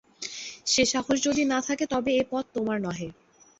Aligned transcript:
সে 0.65 0.83
সাহস 0.85 1.17
যদি 1.27 1.43
না 1.45 1.59
থাকে 1.67 1.85
তবে 1.93 2.11
এ 2.15 2.31
পদ 2.31 2.45
তোমার 2.55 2.77
নহে। 2.85 3.07